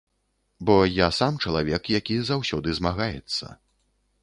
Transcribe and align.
Бо 0.65 0.75
я 1.05 1.09
сам 1.17 1.37
чалавек, 1.45 1.83
які 1.99 2.17
заўсёды 2.31 2.69
змагаецца. 2.81 3.45